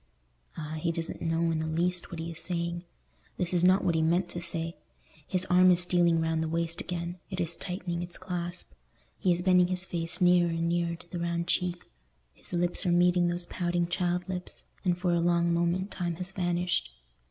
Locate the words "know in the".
1.21-1.67